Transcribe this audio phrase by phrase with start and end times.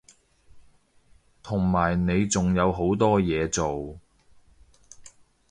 [1.43, 3.99] 同埋你仲有好多嘢做